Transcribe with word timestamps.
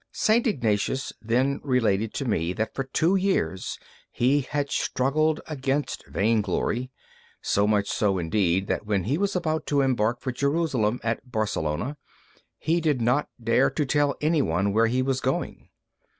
St. 0.11 0.47
Ignatius 0.47 1.13
then 1.21 1.61
related 1.63 2.11
to 2.15 2.25
me 2.25 2.53
that 2.53 2.73
for 2.73 2.85
two 2.85 3.15
years 3.15 3.77
he 4.11 4.41
had 4.41 4.71
struggled 4.71 5.41
against 5.45 6.07
vain 6.07 6.41
glory; 6.41 6.89
so 7.43 7.67
much 7.67 7.87
so, 7.87 8.17
indeed, 8.17 8.65
that 8.65 8.87
when 8.87 9.03
he 9.03 9.19
was 9.19 9.35
about 9.35 9.67
to 9.67 9.81
embark 9.81 10.19
for 10.19 10.31
Jerusalem 10.31 10.99
at 11.03 11.31
Barcelona 11.31 11.97
he 12.57 12.81
did 12.81 12.99
not 12.99 13.29
dare 13.39 13.69
to 13.69 13.85
tell 13.85 14.15
any 14.21 14.41
one 14.41 14.73
where 14.73 14.87
he 14.87 15.03
was 15.03 15.21
going. 15.21 15.69